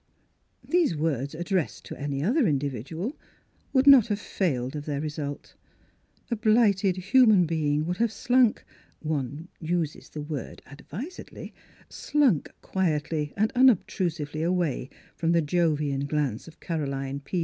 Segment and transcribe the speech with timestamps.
[0.67, 3.19] These words addressed to any other in dividual
[3.71, 5.53] would not have failed of their result.
[6.31, 8.65] A blighted human being would have slunk—
[9.01, 11.53] one uses the word advisedly—
[11.89, 17.39] slunk quietly and unobtrusively away from the Jovian glance of Caroline P.